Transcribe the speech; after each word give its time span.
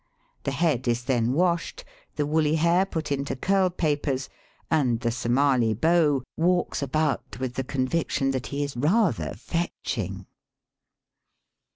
The 0.45 0.51
head 0.51 0.87
is 0.87 1.03
then 1.03 1.31
washed, 1.33 1.85
the 2.15 2.25
woolly 2.25 2.55
hair 2.55 2.87
put 2.87 3.11
into 3.11 3.35
curl 3.35 3.69
papers, 3.69 4.29
and 4.71 4.99
the 4.99 5.11
SomaU 5.11 5.79
beau 5.79 6.23
walks 6.35 6.81
about 6.81 7.37
with 7.39 7.53
the 7.53 7.63
conviction 7.63 8.31
that 8.31 8.47
he 8.47 8.63
is 8.63 8.75
rather 8.75 9.35
fetching. 9.35 10.25